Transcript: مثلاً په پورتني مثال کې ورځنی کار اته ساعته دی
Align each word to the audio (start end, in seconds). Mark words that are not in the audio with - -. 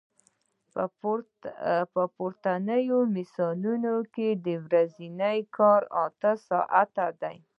مثلاً 0.63 0.89
په 1.93 2.01
پورتني 2.15 2.83
مثال 3.15 3.61
کې 4.15 4.29
ورځنی 4.65 5.37
کار 5.57 5.81
اته 6.05 6.31
ساعته 6.47 7.07
دی 7.21 7.37